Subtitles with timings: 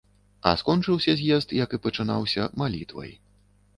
[0.51, 3.11] А скончыўся з'езд, як і пачынаўся, малітвай.